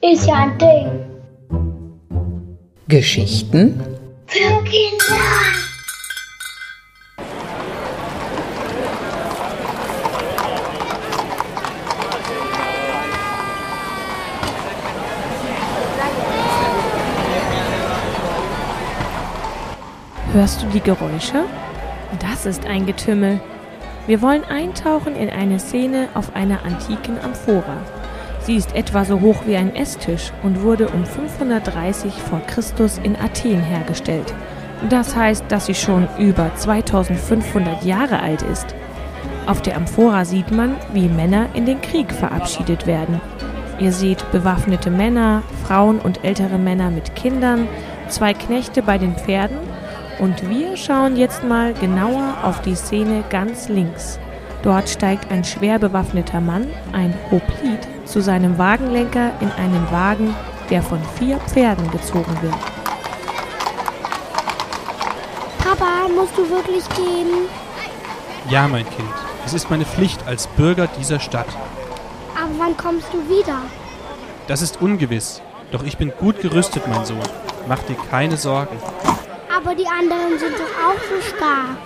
[0.00, 0.88] Ist ja ein Ding.
[2.88, 3.80] Geschichten
[4.26, 5.16] Für Kinder.
[20.32, 21.44] Hörst du die Geräusche?
[22.18, 23.40] Das ist ein Getümmel.
[24.08, 27.76] Wir wollen eintauchen in eine Szene auf einer antiken Amphora.
[28.40, 33.16] Sie ist etwa so hoch wie ein Esstisch und wurde um 530 vor Christus in
[33.16, 34.32] Athen hergestellt.
[34.88, 38.74] Das heißt, dass sie schon über 2500 Jahre alt ist.
[39.46, 43.20] Auf der Amphora sieht man, wie Männer in den Krieg verabschiedet werden.
[43.78, 47.68] Ihr seht bewaffnete Männer, Frauen und ältere Männer mit Kindern,
[48.08, 49.67] zwei Knechte bei den Pferden
[50.18, 54.18] und wir schauen jetzt mal genauer auf die Szene ganz links.
[54.62, 60.34] Dort steigt ein schwer bewaffneter Mann, ein Hoplite, zu seinem Wagenlenker in einen Wagen,
[60.70, 62.54] der von vier Pferden gezogen wird.
[65.58, 67.46] Papa, musst du wirklich gehen?
[68.50, 69.08] Ja, mein Kind,
[69.46, 71.48] es ist meine Pflicht als Bürger dieser Stadt.
[72.34, 73.58] Aber wann kommst du wieder?
[74.48, 77.18] Das ist ungewiss, doch ich bin gut gerüstet, mein Sohn.
[77.68, 78.76] Mach dir keine Sorgen.
[79.58, 81.76] Aber die anderen sind doch auch so stark.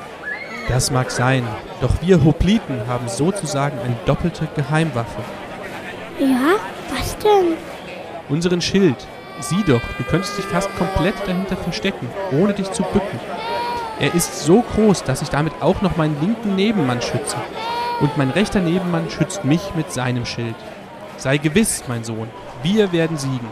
[0.68, 1.46] Das mag sein,
[1.80, 5.22] doch wir Hopliten haben sozusagen eine doppelte Geheimwaffe.
[6.18, 6.56] Ja?
[6.94, 7.54] Was denn?
[8.28, 8.96] Unseren Schild.
[9.40, 13.18] Sieh doch, du könntest dich fast komplett dahinter verstecken, ohne dich zu bücken.
[13.98, 17.36] Er ist so groß, dass ich damit auch noch meinen linken Nebenmann schütze.
[18.00, 20.56] Und mein rechter Nebenmann schützt mich mit seinem Schild.
[21.16, 22.28] Sei gewiss, mein Sohn,
[22.62, 23.48] wir werden siegen.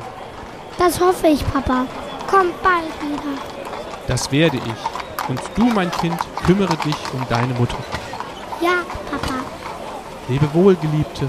[0.78, 1.86] Das hoffe ich, Papa.
[2.28, 3.59] Komm bald wieder.
[4.10, 5.28] Das werde ich.
[5.28, 7.78] Und du, mein Kind, kümmere dich um deine Mutter.
[8.60, 9.34] Ja, Papa.
[10.28, 11.28] Lebe wohl, Geliebte.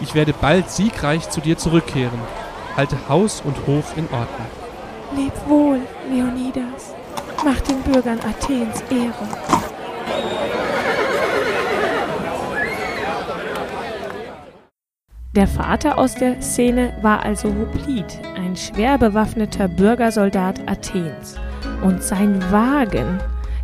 [0.00, 2.20] Ich werde bald siegreich zu dir zurückkehren.
[2.76, 4.46] Halte Haus und Hof in Ordnung.
[5.16, 6.94] Leb wohl, Leonidas.
[7.44, 9.28] Mach den Bürgern Athens Ehre.
[15.34, 21.36] Der Vater aus der Szene war also Hoplit, ein schwer bewaffneter Bürgersoldat Athens.
[21.82, 23.18] Und sein Wagen,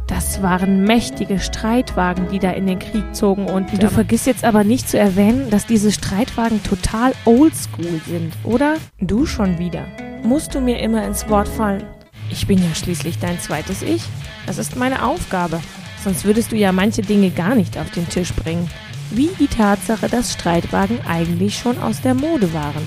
[0.09, 3.47] das waren mächtige Streitwagen, die da in den Krieg zogen.
[3.47, 8.75] Und du vergisst jetzt aber nicht zu erwähnen, dass diese Streitwagen total oldschool sind, oder?
[9.01, 9.85] Du schon wieder.
[10.23, 11.85] Musst du mir immer ins Wort fallen?
[12.31, 14.03] Ich bin ja schließlich dein zweites Ich.
[14.47, 15.61] Das ist meine Aufgabe.
[16.03, 18.69] Sonst würdest du ja manche Dinge gar nicht auf den Tisch bringen.
[19.11, 22.83] Wie die Tatsache, dass Streitwagen eigentlich schon aus der Mode waren.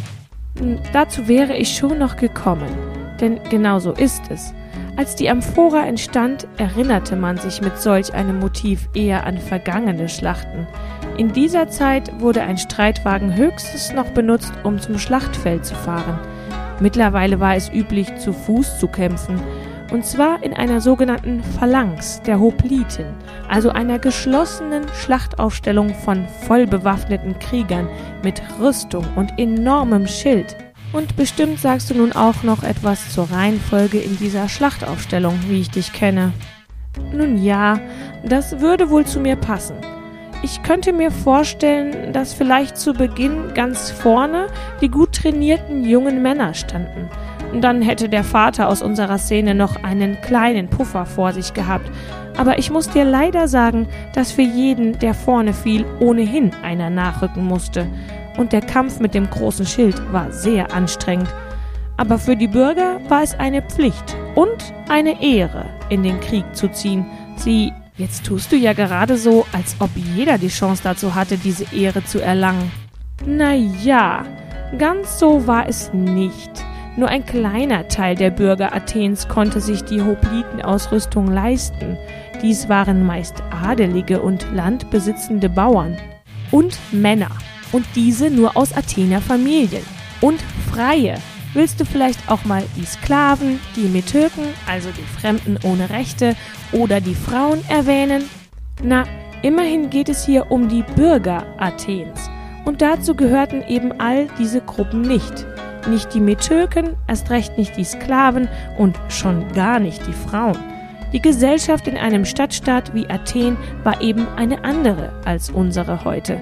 [0.60, 2.70] Hm, Dazu wäre ich schon noch gekommen.
[3.20, 4.54] Denn genau so ist es.
[4.98, 10.68] Als die Amphora entstand, erinnerte man sich mit solch einem Motiv eher an vergangene Schlachten.
[11.18, 16.20] In dieser Zeit wurde ein Streitwagen höchstens noch benutzt, um zum Schlachtfeld zu fahren.
[16.80, 19.40] Mittlerweile war es üblich, zu Fuß zu kämpfen,
[19.92, 23.06] und zwar in einer sogenannten Phalanx der Hopliten,
[23.50, 27.90] also einer geschlossenen Schlachtaufstellung von voll bewaffneten Kriegern
[28.24, 30.56] mit Rüstung und enormem Schild.
[30.94, 35.70] Und bestimmt sagst du nun auch noch etwas zur Reihenfolge in dieser Schlachtaufstellung, wie ich
[35.70, 36.34] dich kenne.
[37.14, 37.80] Nun ja,
[38.26, 39.76] das würde wohl zu mir passen.
[40.44, 44.48] Ich könnte mir vorstellen, dass vielleicht zu Beginn ganz vorne
[44.82, 47.10] die gut trainierten jungen Männer standen.
[47.62, 51.90] Dann hätte der Vater aus unserer Szene noch einen kleinen Puffer vor sich gehabt.
[52.38, 57.46] Aber ich muss dir leider sagen, dass für jeden, der vorne fiel, ohnehin einer nachrücken
[57.46, 57.88] musste.
[58.38, 61.34] Und der Kampf mit dem großen Schild war sehr anstrengend.
[61.98, 66.70] Aber für die Bürger war es eine Pflicht und eine Ehre, in den Krieg zu
[66.70, 67.06] ziehen.
[67.36, 71.66] Sie, jetzt tust du ja gerade so, als ob jeder die Chance dazu hatte, diese
[71.76, 72.72] Ehre zu erlangen.
[73.26, 74.26] Na ja,
[74.78, 76.50] ganz so war es nicht.
[76.98, 81.98] Nur ein kleiner Teil der Bürger Athens konnte sich die Hoplitenausrüstung leisten.
[82.42, 85.98] Dies waren meist adelige und landbesitzende Bauern
[86.52, 87.30] und Männer
[87.72, 89.84] und diese nur aus Athener Familien
[90.22, 90.42] und
[90.72, 91.16] Freie.
[91.54, 96.36] Willst du vielleicht auch mal die Sklaven, die Metöken, also die Fremden ohne Rechte
[96.72, 98.24] oder die Frauen erwähnen?
[98.82, 99.04] Na,
[99.42, 102.30] immerhin geht es hier um die Bürger Athens.
[102.64, 105.46] Und dazu gehörten eben all diese Gruppen nicht.
[105.90, 108.48] Nicht die Metöken, erst recht nicht die Sklaven
[108.78, 110.58] und schon gar nicht die Frauen.
[111.12, 116.42] Die Gesellschaft in einem Stadtstaat wie Athen war eben eine andere als unsere heute.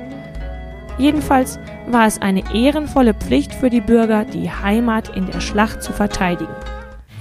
[1.00, 5.94] Jedenfalls war es eine ehrenvolle Pflicht für die Bürger, die Heimat in der Schlacht zu
[5.94, 6.54] verteidigen.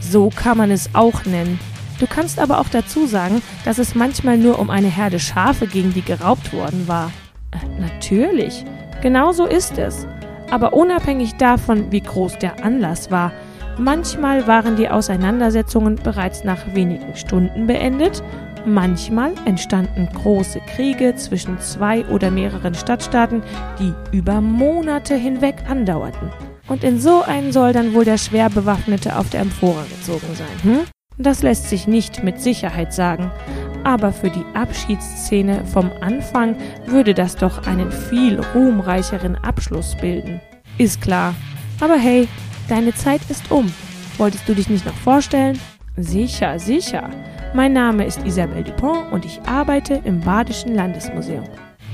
[0.01, 1.59] So kann man es auch nennen.
[2.01, 5.95] Du kannst aber auch dazu sagen, dass es manchmal nur um eine Herde Schafe ging,
[5.95, 7.13] die geraubt worden war.
[7.53, 8.65] Äh, natürlich,
[9.01, 10.07] genau so ist es.
[10.51, 13.33] Aber unabhängig davon, wie groß der Anlass war,
[13.79, 18.23] manchmal waren die Auseinandersetzungen bereits nach wenigen Stunden beendet,
[18.67, 23.43] manchmal entstanden große Kriege zwischen zwei oder mehreren Stadtstaaten,
[23.79, 26.31] die über Monate hinweg andauerten.
[26.69, 30.63] Und in so einen soll dann wohl der schwer bewaffnete auf der Amphora gezogen sein,
[30.63, 30.81] hm?
[31.21, 33.33] Das lässt sich nicht mit Sicherheit sagen,
[33.83, 36.55] aber für die Abschiedsszene vom Anfang
[36.87, 40.41] würde das doch einen viel ruhmreicheren Abschluss bilden.
[40.79, 41.35] Ist klar.
[41.81, 42.29] Aber hey,
[42.69, 43.73] deine Zeit ist um.
[44.17, 45.59] Wolltest du dich nicht noch vorstellen?
[45.97, 47.11] Sicher, sicher.
[47.55, 51.45] Mein Name ist Isabelle Dupont und ich arbeite im Badischen Landesmuseum.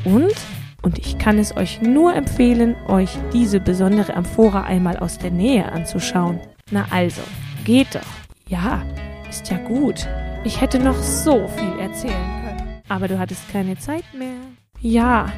[0.05, 0.35] Und?
[0.83, 5.71] Und ich kann es euch nur empfehlen, euch diese besondere Amphora einmal aus der Nähe
[5.71, 6.41] anzuschauen.
[6.71, 7.23] Na also,
[7.65, 8.01] geht doch.
[8.49, 8.83] Ja,
[9.31, 10.09] ist ja gut.
[10.43, 12.83] Ich hätte noch so viel erzählen können.
[12.89, 14.37] Aber du hattest keine Zeit mehr.
[14.81, 15.33] Ja,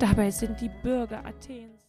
[0.00, 1.80] dabei sind die Bürger Athens.